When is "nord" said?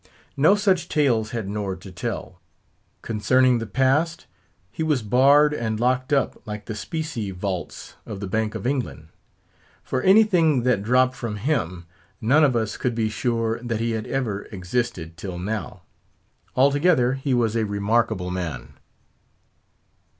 1.47-1.79